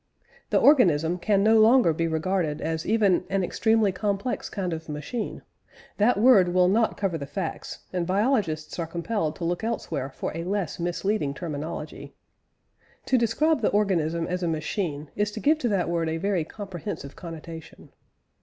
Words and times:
"The 0.49 0.57
organism 0.57 1.19
can 1.19 1.43
no 1.43 1.59
longer 1.59 1.93
be 1.93 2.07
regarded 2.07 2.59
as 2.59 2.87
even 2.87 3.23
an 3.29 3.43
extremely 3.43 3.91
complex 3.91 4.49
kind 4.49 4.73
of 4.73 4.89
machine; 4.89 5.43
that 5.97 6.17
word 6.19 6.55
will 6.55 6.67
not 6.67 6.97
cover 6.97 7.19
the 7.19 7.27
facts, 7.27 7.85
and 7.93 8.07
biologists 8.07 8.79
are 8.79 8.87
compelled 8.87 9.35
to 9.35 9.43
look 9.45 9.63
elsewhere 9.63 10.09
for 10.09 10.35
a 10.35 10.43
less 10.43 10.79
misleading 10.79 11.35
terminology. 11.35 12.15
To 13.05 13.15
describe 13.19 13.61
the 13.61 13.69
organism 13.69 14.25
as 14.25 14.41
a 14.41 14.47
machine, 14.47 15.11
is 15.15 15.29
to 15.33 15.39
give 15.39 15.59
to 15.59 15.67
that 15.69 15.87
word 15.87 16.09
a 16.09 16.17
very 16.17 16.45
comprehensive 16.45 17.15
connotation. 17.15 17.91